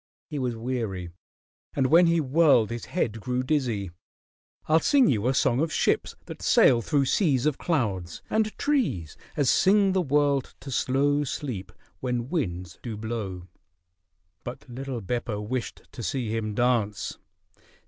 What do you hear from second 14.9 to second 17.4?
Beppo wished to see him dance.